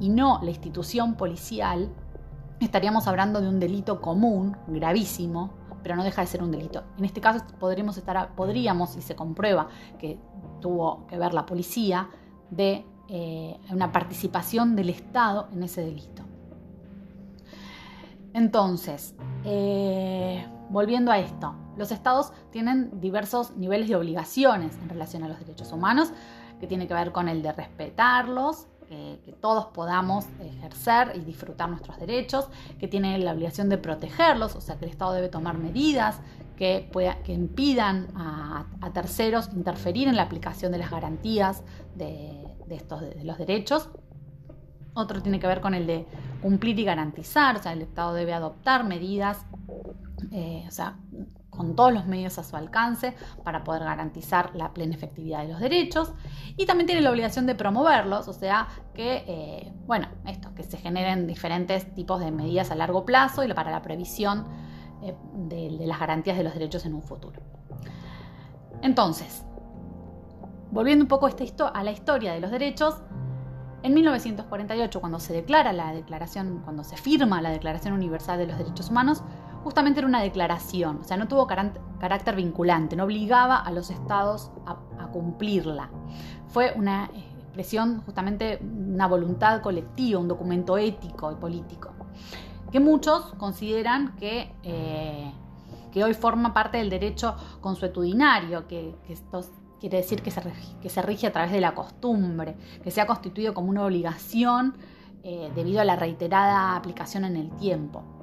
y 0.00 0.08
no 0.08 0.40
la 0.42 0.50
institución 0.50 1.14
policial, 1.14 1.90
estaríamos 2.60 3.06
hablando 3.06 3.40
de 3.40 3.48
un 3.48 3.58
delito 3.60 4.00
común, 4.00 4.56
gravísimo, 4.66 5.50
pero 5.82 5.96
no 5.96 6.04
deja 6.04 6.22
de 6.22 6.26
ser 6.26 6.42
un 6.42 6.50
delito. 6.50 6.82
En 6.98 7.04
este 7.04 7.20
caso 7.20 7.44
podríamos, 7.58 7.96
estar, 7.96 8.34
podríamos 8.34 8.90
si 8.90 9.02
se 9.02 9.14
comprueba 9.14 9.68
que 9.98 10.18
tuvo 10.60 11.06
que 11.06 11.18
ver 11.18 11.32
la 11.34 11.46
policía, 11.46 12.08
de 12.50 12.84
eh, 13.08 13.58
una 13.70 13.90
participación 13.90 14.76
del 14.76 14.90
Estado 14.90 15.48
en 15.52 15.62
ese 15.62 15.82
delito. 15.82 16.22
Entonces, 18.32 19.14
eh, 19.44 20.46
volviendo 20.70 21.10
a 21.10 21.18
esto, 21.18 21.54
los 21.76 21.92
estados 21.92 22.32
tienen 22.50 23.00
diversos 23.00 23.56
niveles 23.56 23.88
de 23.88 23.96
obligaciones 23.96 24.76
en 24.82 24.88
relación 24.88 25.22
a 25.24 25.28
los 25.28 25.38
derechos 25.38 25.72
humanos, 25.72 26.12
que 26.60 26.66
tiene 26.66 26.88
que 26.88 26.94
ver 26.94 27.12
con 27.12 27.28
el 27.28 27.42
de 27.42 27.52
respetarlos, 27.52 28.66
que, 28.88 29.36
todos 29.40 29.66
podamos 29.66 30.26
ejercer 30.40 31.12
y 31.14 31.20
disfrutar 31.20 31.68
nuestros 31.68 31.98
derechos, 31.98 32.48
que 32.78 32.88
tiene 32.88 33.18
la 33.18 33.32
obligación 33.32 33.68
de 33.68 33.78
protegerlos, 33.78 34.54
o 34.54 34.60
sea 34.60 34.78
que 34.78 34.84
el 34.84 34.90
Estado 34.90 35.12
debe 35.12 35.28
tomar 35.28 35.58
medidas 35.58 36.20
que, 36.56 36.88
impidan 37.26 38.08
a, 38.16 38.66
terceros 38.92 39.50
interferir 39.52 40.08
en 40.08 40.16
la 40.16 40.22
aplicación 40.22 40.72
de 40.72 40.78
las 40.78 40.90
garantías 40.90 41.62
de, 41.94 42.44
estos, 42.70 43.02
los 43.22 43.38
derechos. 43.38 43.90
Otro 44.94 45.20
tiene 45.20 45.38
que 45.38 45.46
ver 45.46 45.60
con 45.60 45.74
el 45.74 45.86
de 45.86 46.06
cumplir 46.40 46.78
y 46.78 46.84
garantizar, 46.84 47.56
o 47.56 47.62
sea, 47.62 47.72
el 47.72 47.82
Estado 47.82 48.14
debe 48.14 48.32
adoptar 48.32 48.84
medidas, 48.84 49.44
eh, 50.32 50.64
o 50.66 50.70
sea, 50.70 50.96
con 51.56 51.74
todos 51.74 51.92
los 51.92 52.06
medios 52.06 52.38
a 52.38 52.44
su 52.44 52.56
alcance 52.56 53.14
para 53.44 53.64
poder 53.64 53.84
garantizar 53.84 54.54
la 54.54 54.72
plena 54.72 54.94
efectividad 54.94 55.42
de 55.42 55.48
los 55.48 55.60
derechos 55.60 56.12
y 56.56 56.66
también 56.66 56.86
tiene 56.86 57.02
la 57.02 57.10
obligación 57.10 57.46
de 57.46 57.54
promoverlos, 57.54 58.28
o 58.28 58.32
sea 58.32 58.68
que, 58.94 59.24
eh, 59.26 59.72
bueno, 59.86 60.08
esto, 60.26 60.54
que 60.54 60.62
se 60.62 60.76
generen 60.76 61.26
diferentes 61.26 61.94
tipos 61.94 62.20
de 62.20 62.30
medidas 62.30 62.70
a 62.70 62.74
largo 62.74 63.04
plazo 63.04 63.44
y 63.44 63.52
para 63.52 63.70
la 63.70 63.82
previsión 63.82 64.46
eh, 65.02 65.14
de, 65.34 65.86
las 65.86 66.00
garantías 66.00 66.36
de 66.36 66.44
los 66.44 66.54
derechos 66.54 66.84
en 66.86 66.94
un 66.94 67.02
futuro. 67.02 67.40
Entonces, 68.82 69.44
volviendo 70.70 71.04
un 71.04 71.08
poco 71.08 71.26
a 71.26 71.82
la 71.82 71.90
historia 71.90 72.32
de 72.32 72.40
los 72.40 72.50
derechos, 72.50 73.02
en 73.82 73.94
1948, 73.94 75.00
cuando 75.00 75.20
se 75.20 75.32
declara 75.32 75.72
la 75.72 75.92
declaración, 75.92 76.60
cuando 76.64 76.82
se 76.82 76.96
firma 76.96 77.40
la 77.40 77.50
Declaración 77.50 77.94
Universal 77.94 78.38
de 78.38 78.46
los 78.46 78.58
Derechos 78.58 78.90
Humanos, 78.90 79.22
justamente 79.66 79.98
era 79.98 80.06
una 80.06 80.22
declaración, 80.22 81.00
o 81.00 81.02
sea, 81.02 81.16
no 81.16 81.26
tuvo 81.26 81.48
carácter 81.48 82.36
vinculante, 82.36 82.94
no 82.94 83.02
obligaba 83.02 83.56
a 83.56 83.72
los 83.72 83.90
estados 83.90 84.52
a, 84.64 84.76
cumplirla. 85.08 85.90
Fue 86.46 86.72
una 86.76 87.10
expresión, 87.16 88.00
justamente 88.02 88.60
una 88.62 89.08
voluntad 89.08 89.60
colectiva, 89.62 90.20
un 90.20 90.28
documento 90.28 90.78
ético 90.78 91.32
y 91.32 91.34
político, 91.34 91.90
que 92.70 92.78
muchos 92.78 93.34
consideran 93.38 94.14
que, 94.14 94.54
eh, 94.62 95.32
que 95.90 96.04
hoy 96.04 96.14
forma 96.14 96.54
parte 96.54 96.78
del 96.78 96.88
derecho 96.88 97.34
consuetudinario, 97.60 98.68
que, 98.68 98.94
esto 99.08 99.40
quiere 99.80 99.96
decir 99.96 100.22
que 100.22 100.30
se, 100.30 100.42
que 100.80 100.88
se, 100.88 101.02
rige 101.02 101.26
a 101.26 101.32
través 101.32 101.50
de 101.50 101.60
la 101.60 101.74
costumbre, 101.74 102.56
que 102.84 102.92
se 102.92 103.00
ha 103.00 103.06
constituido 103.08 103.52
como 103.52 103.70
una 103.70 103.84
obligación 103.84 104.76
eh, 105.24 105.50
debido 105.56 105.80
a 105.80 105.84
la 105.84 105.96
reiterada 105.96 106.76
aplicación 106.76 107.24
en 107.24 107.34
el 107.34 107.50
tiempo. 107.56 108.15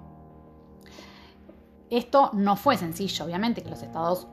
Esto 1.89 2.31
no 2.33 2.55
fue 2.55 2.77
sencillo, 2.77 3.25
obviamente, 3.25 3.61
que 3.61 3.69
los 3.69 3.81
estados 3.83 4.27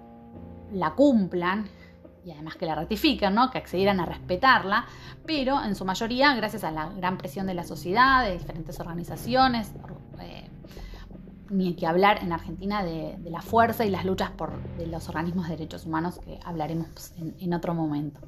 la 0.73 0.95
cumplan 0.95 1.69
y 2.25 2.33
además 2.33 2.57
que 2.57 2.66
la 2.66 2.75
ratifiquen, 2.75 3.35
¿no? 3.35 3.50
que 3.50 3.59
accedieran 3.59 4.00
a 4.00 4.07
respetarla, 4.07 4.87
pero 5.26 5.62
en 5.62 5.75
su 5.75 5.85
mayoría 5.85 6.35
gracias 6.35 6.64
a 6.64 6.71
la 6.71 6.88
gran 6.90 7.16
presión 7.19 7.47
de 7.47 7.54
la 7.54 7.64
sociedad, 7.64 8.25
de 8.25 8.33
diferentes 8.33 8.78
organizaciones, 8.78 9.73
eh, 10.21 10.49
ni 11.49 11.69
hay 11.69 11.75
que 11.75 11.87
hablar 11.87 12.23
en 12.23 12.33
Argentina 12.33 12.85
de, 12.85 13.19
la 13.25 13.42
fuerza 13.42 13.85
y 13.85 13.90
las 13.90 14.04
luchas 14.04 14.30
por 14.30 14.52
los 14.87 15.09
organismos 15.09 15.49
de 15.49 15.57
derechos 15.57 15.87
humanos 15.87 16.19
que 16.19 16.38
hablaremos 16.45 17.12
en, 17.16 17.54
otro 17.54 17.75
momento. 17.75 18.21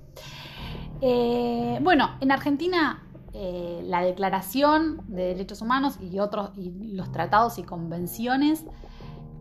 Eh, 1.00 1.78
bueno, 1.82 2.12
en 2.20 2.32
Argentina 2.32 3.02
eh, 3.32 3.82
la 3.84 4.02
Declaración 4.02 5.02
de 5.06 5.26
Derechos 5.28 5.62
Humanos 5.62 5.98
y 6.00 6.18
otros 6.18 6.50
y 6.56 6.92
los 6.94 7.12
tratados 7.12 7.58
y 7.58 7.62
convenciones 7.62 8.64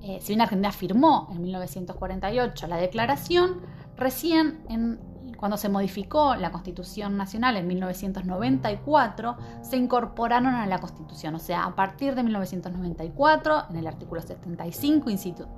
eh, 0.04 0.20
si 0.22 0.30
bien 0.30 0.42
Argentina 0.42 0.72
firmó 0.72 1.28
en 1.32 1.42
1948 1.42 2.68
la 2.68 2.78
declaración, 2.78 3.62
recién 3.96 4.64
cuando 5.38 5.58
se 5.58 5.70
modificó 5.70 6.36
la 6.36 6.52
Constitución 6.52 7.18
Nacional 7.18 7.58
en 7.58 7.66
1994, 7.66 9.38
se 9.62 9.76
incorporaron 9.76 10.54
a 10.54 10.68
la 10.68 10.80
Constitución. 10.80 11.34
O 11.34 11.40
sea, 11.40 11.66
a 11.66 11.76
partir 11.76 12.14
de 12.14 12.22
1994, 12.22 13.66
en 13.72 13.76
el 13.76 13.88
artículo 13.88 14.22
75, 14.22 15.10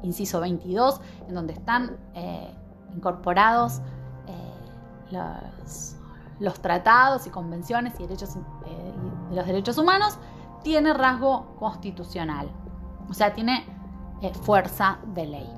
inciso, 0.03 0.39
22, 0.39 1.01
en 1.27 1.35
donde 1.35 1.51
están 1.51 1.97
eh, 2.13 2.49
incorporados 2.95 3.81
eh, 4.27 5.17
los, 6.39 6.61
tratados 6.61 7.27
y 7.27 7.29
convenciones 7.29 7.93
y 7.99 8.03
derechos, 8.03 8.35
de 9.29 9.35
los 9.35 9.45
derechos 9.45 9.77
humanos, 9.77 10.17
tiene 10.63 10.93
rasgo 10.93 11.57
constitucional. 11.59 12.49
O 13.09 13.13
sea, 13.13 13.33
tiene 13.33 13.65
fuerza 14.31 14.99
de 15.13 15.25
ley. 15.25 15.49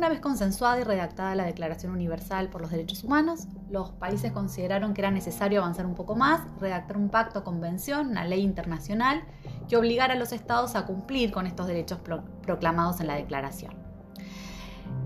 Una 0.00 0.08
vez 0.08 0.20
consensuada 0.20 0.80
y 0.80 0.84
redactada 0.84 1.34
la 1.34 1.44
Declaración 1.44 1.92
Universal 1.92 2.48
por 2.48 2.62
los 2.62 2.70
Derechos 2.70 3.04
Humanos, 3.04 3.46
los 3.68 3.90
países 3.92 4.32
consideraron 4.32 4.94
que 4.94 5.02
era 5.02 5.10
necesario 5.10 5.60
avanzar 5.60 5.84
un 5.84 5.94
poco 5.94 6.16
más, 6.16 6.40
redactar 6.58 6.96
un 6.96 7.10
pacto, 7.10 7.44
convención, 7.44 8.08
una 8.08 8.24
ley 8.24 8.40
internacional 8.40 9.22
que 9.68 9.76
obligara 9.76 10.14
a 10.14 10.16
los 10.16 10.32
estados 10.32 10.74
a 10.74 10.86
cumplir 10.86 11.30
con 11.30 11.46
estos 11.46 11.66
derechos 11.66 12.00
proclamados 12.42 13.00
en 13.00 13.08
la 13.08 13.16
Declaración. 13.16 13.79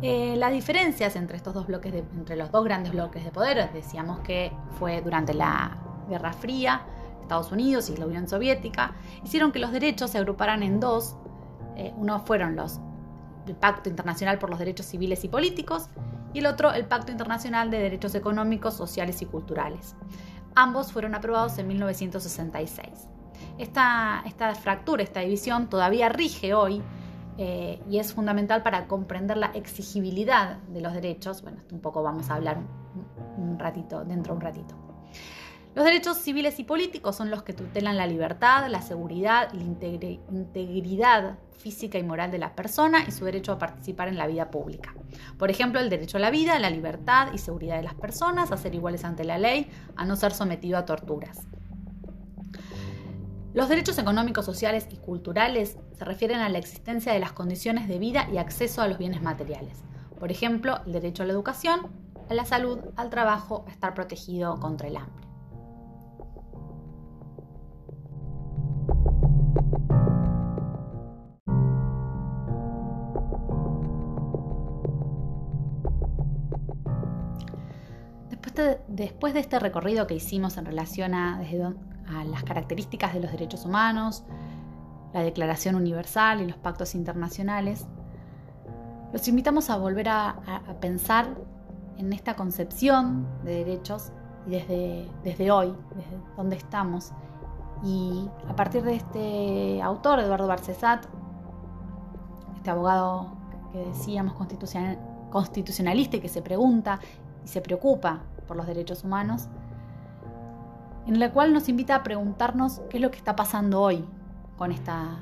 Eh, 0.06 0.36
las 0.36 0.52
diferencias 0.52 1.16
entre 1.16 1.38
estos 1.38 1.54
dos 1.54 1.66
bloques, 1.66 1.94
entre 1.94 2.36
los 2.36 2.50
dos 2.52 2.62
grandes 2.62 2.92
bloques 2.92 3.24
de 3.24 3.30
poder, 3.30 3.72
decíamos 3.72 4.20
que 4.20 4.52
fue 4.78 5.00
durante 5.00 5.32
la 5.32 5.78
Guerra 6.10 6.34
Fría, 6.34 6.82
Estados 7.22 7.50
Unidos 7.50 7.88
y 7.88 7.96
la 7.96 8.04
Unión 8.04 8.28
Soviética, 8.28 8.96
hicieron 9.24 9.50
que 9.50 9.60
los 9.60 9.72
derechos 9.72 10.10
se 10.10 10.18
agruparan 10.18 10.62
en 10.62 10.78
dos. 10.78 11.16
Eh, 11.76 11.94
uno 11.96 12.20
fueron 12.20 12.54
los 12.54 12.80
el 13.46 13.54
Pacto 13.54 13.88
Internacional 13.88 14.38
por 14.38 14.50
los 14.50 14.58
Derechos 14.58 14.84
Civiles 14.84 15.24
y 15.24 15.28
Políticos 15.28 15.88
y 16.34 16.40
el 16.40 16.46
otro 16.48 16.74
el 16.74 16.84
Pacto 16.84 17.10
Internacional 17.10 17.70
de 17.70 17.78
Derechos 17.78 18.14
Económicos, 18.14 18.74
Sociales 18.74 19.22
y 19.22 19.24
Culturales. 19.24 19.96
Ambos 20.54 20.92
fueron 20.92 21.14
aprobados 21.14 21.56
en 21.56 21.66
1966. 21.68 23.08
Esta, 23.56 24.22
esta 24.26 24.54
fractura, 24.54 25.02
esta 25.02 25.20
división 25.20 25.70
todavía 25.70 26.10
rige 26.10 26.52
hoy 26.52 26.82
eh, 27.36 27.80
y 27.88 27.98
es 27.98 28.12
fundamental 28.12 28.62
para 28.62 28.86
comprender 28.86 29.36
la 29.36 29.46
exigibilidad 29.54 30.58
de 30.68 30.80
los 30.80 30.92
derechos. 30.92 31.42
Bueno, 31.42 31.58
esto 31.58 31.74
un 31.74 31.80
poco 31.80 32.02
vamos 32.02 32.30
a 32.30 32.34
hablar 32.34 32.58
un, 33.36 33.58
ratito, 33.58 34.04
dentro 34.04 34.34
de 34.34 34.36
un 34.36 34.40
ratito. 34.40 34.74
Los 35.74 35.84
derechos 35.84 36.18
civiles 36.18 36.60
y 36.60 36.64
políticos 36.64 37.16
son 37.16 37.30
los 37.30 37.42
que 37.42 37.52
tutelan 37.52 37.96
la 37.96 38.06
libertad, 38.06 38.68
la 38.68 38.80
seguridad 38.80 39.52
la 39.52 39.62
integridad 39.62 41.38
física 41.58 41.98
y 41.98 42.04
moral 42.04 42.30
de 42.30 42.38
la 42.38 42.54
persona 42.54 43.04
y 43.08 43.10
su 43.10 43.24
derecho 43.24 43.50
a 43.50 43.58
participar 43.58 44.06
en 44.06 44.16
la 44.16 44.28
vida 44.28 44.50
pública. 44.50 44.94
Por 45.36 45.50
ejemplo, 45.50 45.80
el 45.80 45.90
derecho 45.90 46.18
a 46.18 46.20
la 46.20 46.30
vida, 46.30 46.58
la 46.60 46.70
libertad 46.70 47.32
y 47.32 47.38
seguridad 47.38 47.76
de 47.76 47.82
las 47.82 47.94
personas, 47.94 48.52
a 48.52 48.56
ser 48.56 48.74
iguales 48.74 49.04
ante 49.04 49.24
la 49.24 49.38
ley, 49.38 49.68
a 49.96 50.04
no 50.04 50.14
ser 50.14 50.32
sometido 50.32 50.78
a 50.78 50.84
torturas. 50.84 51.48
Los 53.54 53.68
derechos 53.68 53.98
económicos, 53.98 54.44
sociales 54.44 54.88
y 54.90 54.96
culturales 54.96 55.78
se 55.96 56.04
refieren 56.04 56.40
a 56.40 56.48
la 56.48 56.58
existencia 56.58 57.12
de 57.12 57.20
las 57.20 57.32
condiciones 57.32 57.86
de 57.86 58.00
vida 58.00 58.28
y 58.32 58.38
acceso 58.38 58.82
a 58.82 58.88
los 58.88 58.98
bienes 58.98 59.22
materiales. 59.22 59.84
Por 60.18 60.32
ejemplo, 60.32 60.80
el 60.86 60.92
derecho 60.92 61.22
a 61.22 61.26
la 61.26 61.34
educación, 61.34 61.86
a 62.28 62.34
la 62.34 62.44
salud, 62.46 62.80
al 62.96 63.10
trabajo, 63.10 63.64
a 63.68 63.70
estar 63.70 63.94
protegido 63.94 64.58
contra 64.58 64.88
el 64.88 64.96
hambre. 64.96 65.24
después 78.86 79.34
de 79.34 79.40
este 79.40 79.58
recorrido 79.58 80.06
que 80.06 80.14
hicimos 80.14 80.56
en 80.58 80.64
relación 80.64 81.12
a, 81.12 81.40
a 82.08 82.24
las 82.24 82.44
características 82.44 83.14
de 83.14 83.20
los 83.20 83.30
derechos 83.32 83.64
humanos, 83.64 84.24
la 85.12 85.22
Declaración 85.22 85.74
Universal 85.76 86.40
y 86.40 86.46
los 86.46 86.56
pactos 86.56 86.94
internacionales, 86.94 87.86
los 89.12 89.28
invitamos 89.28 89.70
a 89.70 89.76
volver 89.76 90.08
a, 90.08 90.36
pensar 90.80 91.36
en 91.98 92.12
esta 92.12 92.34
concepción 92.34 93.26
de 93.44 93.64
derechos 93.64 94.10
y 94.46 94.50
desde, 94.50 95.08
desde 95.22 95.52
hoy, 95.52 95.72
desde 95.94 96.36
donde 96.36 96.56
estamos. 96.56 97.12
Y 97.84 98.28
a 98.48 98.56
partir 98.56 98.82
de 98.82 98.96
este 98.96 99.80
autor, 99.82 100.18
Eduardo 100.18 100.48
Barcesat, 100.48 101.06
este 102.56 102.70
abogado 102.70 103.36
que 103.72 103.78
decíamos 103.78 104.34
constitucionalista 105.30 106.16
y 106.16 106.20
que 106.20 106.28
se 106.28 106.42
pregunta 106.42 106.98
y 107.44 107.48
se 107.48 107.60
preocupa 107.60 108.22
por 108.48 108.56
los 108.56 108.66
derechos 108.66 109.04
humanos, 109.04 109.48
en 111.06 111.18
la 111.18 111.32
cual 111.32 111.52
nos 111.52 111.68
invita 111.68 111.96
a 111.96 112.02
preguntarnos 112.02 112.80
qué 112.88 112.96
es 112.96 113.02
lo 113.02 113.10
que 113.10 113.18
está 113.18 113.36
pasando 113.36 113.80
hoy 113.80 114.04
con 114.56 114.72
esta 114.72 115.18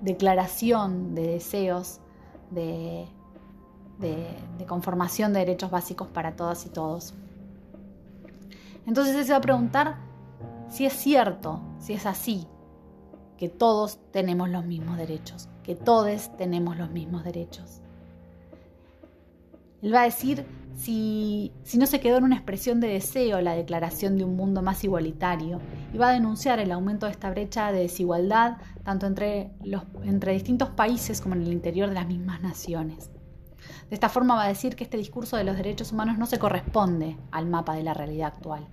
declaración 0.00 1.14
de 1.14 1.26
deseos 1.28 2.00
de, 2.50 3.06
conformación 4.66 5.32
de 5.32 5.40
derechos 5.40 5.70
básicos 5.70 6.08
para 6.08 6.36
todas 6.36 6.66
y 6.66 6.68
todos. 6.68 7.14
Entonces 8.86 9.16
él 9.16 9.24
se 9.24 9.32
va 9.32 9.38
a 9.38 9.42
preguntar 9.42 9.96
si 10.68 10.86
es 10.86 10.92
cierto, 10.92 11.60
si 11.78 11.92
es 11.92 12.06
así, 12.06 12.46
que 13.36 13.48
todos 13.48 13.98
tenemos 14.12 14.48
los 14.48 14.64
mismos 14.64 14.96
derechos, 14.96 15.48
que 15.62 15.74
todos 15.74 16.36
tenemos 16.36 16.76
los 16.76 16.90
mismos 16.90 17.24
derechos. 17.24 17.80
Él 19.82 19.92
va 19.92 20.02
a 20.02 20.04
decir 20.04 20.46
si, 20.74 21.52
no 21.74 21.86
se 21.86 22.00
quedó 22.00 22.18
en 22.18 22.24
una 22.24 22.36
expresión 22.36 22.80
de 22.80 22.88
deseo 22.88 23.40
la 23.40 23.54
declaración 23.54 24.16
de 24.16 24.24
un 24.24 24.36
mundo 24.36 24.62
más 24.62 24.82
igualitario 24.84 25.60
y 25.92 25.98
va 25.98 26.08
a 26.08 26.12
denunciar 26.12 26.58
el 26.60 26.72
aumento 26.72 27.06
de 27.06 27.12
esta 27.12 27.30
brecha 27.30 27.72
de 27.72 27.80
desigualdad 27.80 28.58
tanto 28.82 29.06
entre, 29.06 29.52
entre 30.02 30.32
distintos 30.32 30.70
países 30.70 31.20
como 31.20 31.34
en 31.34 31.42
el 31.42 31.52
interior 31.52 31.88
de 31.88 31.94
las 31.94 32.06
mismas 32.06 32.40
naciones. 32.42 33.10
De 33.88 33.94
esta 33.94 34.08
forma 34.08 34.34
va 34.34 34.44
a 34.44 34.48
decir 34.48 34.74
que 34.74 34.84
este 34.84 34.96
discurso 34.96 35.36
de 35.36 35.44
los 35.44 35.56
derechos 35.56 35.92
humanos 35.92 36.18
no 36.18 36.26
se 36.26 36.38
corresponde 36.38 37.16
al 37.30 37.46
mapa 37.46 37.74
de 37.74 37.82
la 37.82 37.94
realidad 37.94 38.32
actual. 38.34 38.66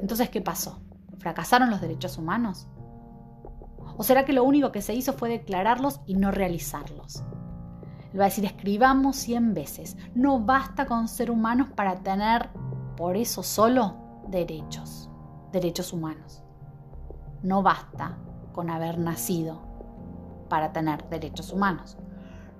Entonces, 0.00 0.28
¿qué 0.28 0.42
pasó? 0.42 0.80
¿Fracasaron 1.18 1.70
los 1.70 1.80
derechos 1.80 2.18
humanos? 2.18 2.66
¿O 3.96 4.02
será 4.02 4.24
que 4.24 4.32
lo 4.32 4.44
único 4.44 4.72
que 4.72 4.82
se 4.82 4.94
hizo 4.94 5.12
fue 5.12 5.28
declararlos 5.28 6.00
y 6.06 6.14
no 6.14 6.30
realizarlos? 6.30 7.22
Él 8.14 8.20
va 8.20 8.26
a 8.26 8.28
decir, 8.28 8.44
escribamos 8.44 9.16
100 9.16 9.54
veces. 9.54 9.96
No 10.14 10.38
basta 10.38 10.86
con 10.86 11.08
ser 11.08 11.32
humanos 11.32 11.70
para 11.74 11.96
tener, 11.96 12.48
por 12.96 13.16
eso 13.16 13.42
solo, 13.42 13.96
derechos, 14.28 15.10
derechos 15.50 15.92
humanos. 15.92 16.44
No 17.42 17.64
basta 17.64 18.16
con 18.52 18.70
haber 18.70 18.98
nacido 18.98 19.62
para 20.48 20.72
tener 20.72 21.08
derechos 21.08 21.52
humanos. 21.52 21.98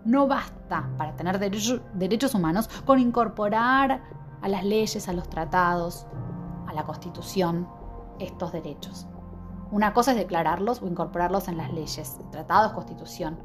No 0.04 0.26
basta 0.26 0.90
para 0.98 1.14
tener 1.14 1.38
derechos 1.38 2.34
humanos 2.34 2.68
con 2.84 2.98
incorporar 2.98 4.02
a 4.42 4.48
las 4.48 4.64
leyes, 4.64 5.08
a 5.08 5.12
los 5.12 5.30
tratados, 5.30 6.08
a 6.66 6.72
la 6.72 6.82
constitución 6.82 7.68
estos 8.18 8.50
derechos. 8.50 9.06
Una 9.70 9.94
cosa 9.94 10.10
es 10.10 10.16
declararlos 10.16 10.82
o 10.82 10.88
incorporarlos 10.88 11.46
en 11.46 11.58
las 11.58 11.72
leyes, 11.72 12.18
tratados, 12.32 12.72
constitución. 12.72 13.38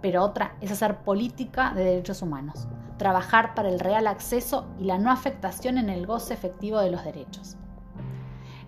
Pero 0.00 0.22
otra 0.22 0.56
es 0.60 0.70
hacer 0.70 0.98
política 0.98 1.72
de 1.74 1.84
derechos 1.84 2.22
humanos, 2.22 2.68
trabajar 2.98 3.54
para 3.54 3.68
el 3.68 3.80
real 3.80 4.06
acceso 4.06 4.66
y 4.78 4.84
la 4.84 4.98
no 4.98 5.10
afectación 5.10 5.78
en 5.78 5.88
el 5.88 6.06
goce 6.06 6.34
efectivo 6.34 6.78
de 6.80 6.90
los 6.90 7.04
derechos. 7.04 7.56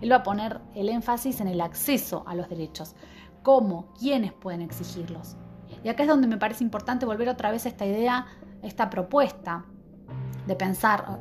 Él 0.01 0.11
va 0.11 0.17
a 0.17 0.23
poner 0.23 0.59
el 0.75 0.89
énfasis 0.89 1.41
en 1.41 1.47
el 1.47 1.61
acceso 1.61 2.23
a 2.25 2.35
los 2.35 2.49
derechos, 2.49 2.95
cómo, 3.43 3.93
quiénes 3.99 4.33
pueden 4.33 4.61
exigirlos. 4.61 5.37
Y 5.83 5.89
acá 5.89 6.03
es 6.03 6.09
donde 6.09 6.27
me 6.27 6.37
parece 6.37 6.63
importante 6.63 7.05
volver 7.05 7.29
otra 7.29 7.51
vez 7.51 7.65
a 7.65 7.69
esta 7.69 7.85
idea, 7.85 8.25
esta 8.61 8.89
propuesta 8.89 9.65
de 10.45 10.55
pensar, 10.55 11.19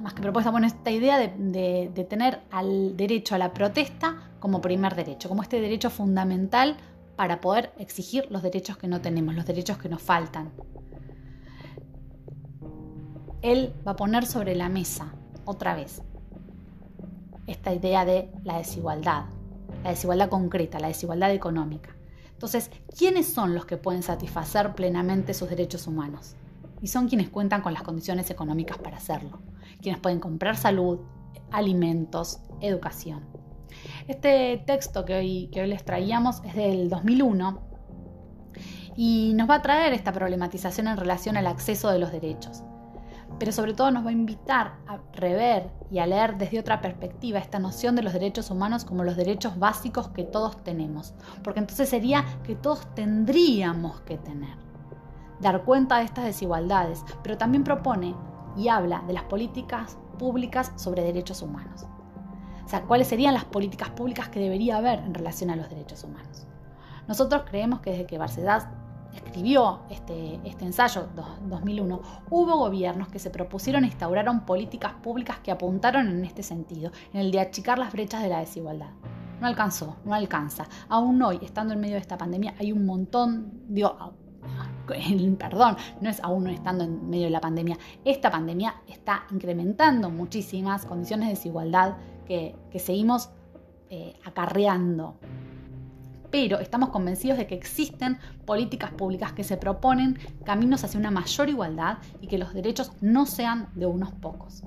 más 0.00 0.14
que 0.14 0.22
propuesta, 0.22 0.50
bueno, 0.50 0.66
esta 0.66 0.90
idea 0.90 1.18
de, 1.18 2.06
tener 2.08 2.42
al 2.50 2.96
derecho 2.96 3.34
a 3.34 3.38
la 3.38 3.52
protesta 3.52 4.16
como 4.40 4.60
primer 4.60 4.94
derecho, 4.94 5.28
como 5.28 5.42
este 5.42 5.60
derecho 5.60 5.90
fundamental 5.90 6.76
para 7.16 7.40
poder 7.40 7.72
exigir 7.78 8.26
los 8.30 8.42
derechos 8.42 8.76
que 8.76 8.88
no 8.88 9.00
tenemos, 9.00 9.34
los 9.34 9.46
derechos 9.46 9.78
que 9.78 9.88
nos 9.88 10.02
faltan. 10.02 10.52
Él 13.42 13.74
va 13.86 13.92
a 13.92 13.96
poner 13.96 14.26
sobre 14.26 14.54
la 14.54 14.68
mesa, 14.68 15.14
otra 15.44 15.74
vez, 15.74 16.02
esta 17.46 17.72
idea 17.72 18.04
de 18.04 18.30
la 18.44 18.58
desigualdad, 18.58 19.24
la 19.82 19.90
desigualdad 19.90 20.28
concreta, 20.28 20.80
la 20.80 20.88
desigualdad 20.88 21.32
económica. 21.32 21.96
Entonces, 22.32 22.70
¿quiénes 22.96 23.26
son 23.26 23.54
los 23.54 23.64
que 23.64 23.76
pueden 23.76 24.02
satisfacer 24.02 24.74
plenamente 24.74 25.32
sus 25.32 25.48
derechos 25.48 25.86
humanos? 25.86 26.34
Y 26.82 26.88
son 26.88 27.08
quienes 27.08 27.30
cuentan 27.30 27.62
con 27.62 27.72
las 27.72 27.82
condiciones 27.82 28.30
económicas 28.30 28.78
para 28.78 28.98
hacerlo 28.98 29.40
quienes 29.80 30.00
pueden 30.00 30.20
comprar 30.20 30.56
salud, 30.56 31.00
alimentos, 31.50 32.40
educación. 32.60 33.24
Este 34.08 34.62
texto 34.66 35.04
que 35.04 35.14
hoy, 35.14 35.50
les 35.66 35.84
traíamos 35.84 36.42
es 36.44 36.54
del 36.54 36.88
2001 36.88 37.60
y 38.96 39.32
nos 39.34 39.50
va 39.50 39.56
a 39.56 39.62
traer 39.62 39.92
esta 39.92 40.12
problematización 40.12 40.88
en 40.88 40.96
relación 40.96 41.36
al 41.36 41.46
acceso 41.46 41.90
de 41.90 41.98
los 41.98 42.12
derechos. 42.12 42.62
Pero 43.38 43.52
sobre 43.52 43.74
todo 43.74 43.90
nos 43.90 44.04
va 44.04 44.10
a 44.10 44.12
invitar 44.12 44.76
a 44.86 44.98
rever 45.12 45.70
y 45.90 45.98
a 45.98 46.06
leer 46.06 46.38
desde 46.38 46.58
otra 46.58 46.80
perspectiva 46.80 47.38
esta 47.38 47.58
noción 47.58 47.94
de 47.94 48.02
los 48.02 48.12
derechos 48.12 48.50
humanos 48.50 48.84
como 48.84 49.04
los 49.04 49.16
derechos 49.16 49.58
básicos 49.58 50.08
que 50.08 50.24
todos 50.24 50.62
tenemos. 50.64 51.14
Porque 51.42 51.60
entonces 51.60 51.88
sería 51.88 52.24
que 52.44 52.54
todos 52.54 52.94
tendríamos 52.94 54.00
que 54.02 54.16
tener. 54.16 54.56
Dar 55.40 55.64
cuenta 55.64 55.98
de 55.98 56.04
estas 56.04 56.24
desigualdades, 56.24 57.04
pero 57.22 57.36
también 57.36 57.64
propone 57.64 58.14
y 58.56 58.68
habla 58.68 59.02
de 59.06 59.12
las 59.12 59.24
políticas 59.24 59.98
públicas 60.18 60.72
sobre 60.76 61.02
derechos 61.02 61.42
humanos. 61.42 61.86
Sea, 62.66 62.82
cuáles 62.82 63.06
serían 63.06 63.34
las 63.34 63.44
políticas 63.44 63.90
públicas 63.90 64.28
que 64.28 64.40
debería 64.40 64.76
haber 64.76 64.98
en 65.00 65.14
relación 65.14 65.50
a 65.50 65.56
los 65.56 65.68
derechos 65.68 66.02
humanos. 66.04 66.46
Nosotros 67.06 67.44
creemos 67.48 67.80
que 67.80 67.90
desde 67.90 68.06
que 68.06 68.18
Barcedas 68.18 68.66
escribió 69.14 69.80
este, 69.88 70.40
este 70.44 70.64
ensayo 70.64 71.08
2001, 71.48 72.00
hubo 72.30 72.56
gobiernos 72.56 73.08
que 73.08 73.18
se 73.18 73.30
propusieron 73.30 73.84
e 73.84 73.86
instauraron 73.86 74.44
políticas 74.44 74.94
públicas 74.94 75.38
que 75.38 75.50
apuntaron 75.50 76.08
en 76.08 76.24
este 76.24 76.42
sentido, 76.42 76.90
en 77.12 77.20
el 77.20 77.30
de 77.30 77.40
achicar 77.40 77.78
las 77.78 77.92
brechas 77.92 78.22
de 78.22 78.28
la 78.28 78.40
desigualdad. 78.40 78.90
No 79.40 79.46
alcanzó, 79.46 79.96
no 80.04 80.14
alcanza. 80.14 80.66
Aún 80.88 81.22
hoy, 81.22 81.38
estando 81.42 81.74
en 81.74 81.80
medio 81.80 81.94
de 81.94 82.00
esta 82.00 82.18
pandemia, 82.18 82.54
hay 82.58 82.72
un 82.72 82.86
montón, 82.86 83.52
digo, 83.68 84.14
perdón, 85.38 85.76
no 86.00 86.10
es 86.10 86.20
aún 86.22 86.44
no 86.44 86.50
estando 86.50 86.84
en 86.84 87.08
medio 87.08 87.24
de 87.24 87.30
la 87.30 87.40
pandemia, 87.40 87.78
esta 88.04 88.30
pandemia 88.30 88.76
está 88.88 89.26
incrementando 89.30 90.10
muchísimas 90.10 90.86
condiciones 90.86 91.28
de 91.28 91.34
desigualdad 91.34 91.96
que, 92.26 92.56
seguimos 92.78 93.30
eh, 93.90 94.14
acarreando. 94.24 95.16
Pero 96.30 96.58
estamos 96.58 96.90
convencidos 96.90 97.38
de 97.38 97.46
que 97.46 97.54
existen 97.54 98.18
políticas 98.44 98.90
públicas 98.92 99.32
que 99.32 99.44
se 99.44 99.56
proponen 99.56 100.18
caminos 100.44 100.82
hacia 100.84 100.98
una 100.98 101.10
mayor 101.10 101.48
igualdad 101.48 101.98
y 102.20 102.26
que 102.26 102.36
los 102.36 102.52
derechos 102.52 102.92
no 103.00 103.26
sean 103.26 103.68
de 103.74 103.86
unos 103.86 104.12
pocos. 104.12 104.62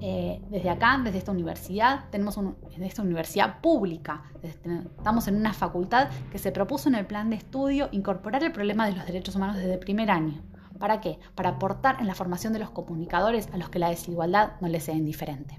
Eh, 0.00 0.40
desde 0.50 0.70
acá, 0.70 1.00
desde 1.02 1.18
esta 1.18 1.32
universidad, 1.32 2.04
tenemos 2.10 2.38
esta 2.80 3.02
universidad 3.02 3.60
pública, 3.60 4.22
estamos 4.42 5.28
en 5.28 5.36
una 5.36 5.52
facultad 5.52 6.08
que 6.30 6.38
se 6.38 6.52
propuso 6.52 6.88
en 6.88 6.94
el 6.94 7.06
plan 7.06 7.30
de 7.30 7.36
estudio 7.36 7.88
incorporar 7.92 8.42
el 8.44 8.52
problema 8.52 8.86
de 8.86 8.94
los 8.94 9.06
derechos 9.06 9.34
humanos 9.34 9.56
desde 9.56 9.74
el 9.74 9.78
primer 9.78 10.10
año. 10.10 10.40
¿Para 10.78 11.00
qué? 11.00 11.18
Para 11.34 11.50
aportar 11.50 11.96
en 12.00 12.06
la 12.06 12.14
formación 12.14 12.52
de 12.52 12.60
los 12.60 12.70
comunicadores 12.70 13.48
a 13.52 13.56
los 13.56 13.68
que 13.68 13.80
la 13.80 13.90
desigualdad 13.90 14.52
no 14.60 14.68
les 14.68 14.84
sea 14.84 14.94
indiferente. 14.94 15.58